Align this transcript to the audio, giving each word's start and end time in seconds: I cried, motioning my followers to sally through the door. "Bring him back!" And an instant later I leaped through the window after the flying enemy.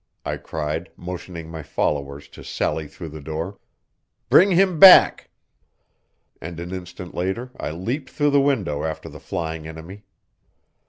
I 0.25 0.37
cried, 0.37 0.89
motioning 0.97 1.51
my 1.51 1.61
followers 1.61 2.27
to 2.29 2.43
sally 2.43 2.87
through 2.87 3.09
the 3.09 3.21
door. 3.21 3.59
"Bring 4.29 4.49
him 4.49 4.79
back!" 4.79 5.29
And 6.41 6.59
an 6.59 6.71
instant 6.71 7.13
later 7.13 7.51
I 7.59 7.69
leaped 7.69 8.09
through 8.09 8.31
the 8.31 8.41
window 8.41 8.83
after 8.83 9.09
the 9.09 9.19
flying 9.19 9.67
enemy. 9.67 10.05